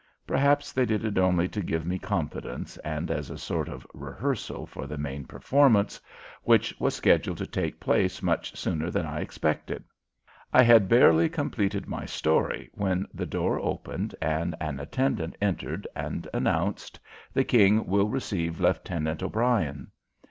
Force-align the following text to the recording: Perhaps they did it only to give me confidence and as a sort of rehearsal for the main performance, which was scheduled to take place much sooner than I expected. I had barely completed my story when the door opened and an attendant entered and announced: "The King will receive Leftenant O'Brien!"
Perhaps 0.25 0.71
they 0.73 0.83
did 0.87 1.05
it 1.05 1.19
only 1.19 1.47
to 1.49 1.61
give 1.61 1.85
me 1.85 1.99
confidence 1.99 2.75
and 2.77 3.11
as 3.11 3.29
a 3.29 3.37
sort 3.37 3.69
of 3.69 3.85
rehearsal 3.93 4.65
for 4.65 4.87
the 4.87 4.97
main 4.97 5.25
performance, 5.25 6.01
which 6.41 6.73
was 6.79 6.95
scheduled 6.95 7.37
to 7.37 7.45
take 7.45 7.79
place 7.79 8.23
much 8.23 8.57
sooner 8.57 8.89
than 8.89 9.05
I 9.05 9.19
expected. 9.21 9.83
I 10.51 10.63
had 10.63 10.89
barely 10.89 11.29
completed 11.29 11.87
my 11.87 12.07
story 12.07 12.71
when 12.73 13.05
the 13.13 13.27
door 13.27 13.59
opened 13.59 14.15
and 14.23 14.55
an 14.59 14.79
attendant 14.79 15.35
entered 15.39 15.85
and 15.95 16.27
announced: 16.33 16.99
"The 17.31 17.43
King 17.43 17.85
will 17.85 18.09
receive 18.09 18.59
Leftenant 18.59 19.21
O'Brien!" 19.21 19.91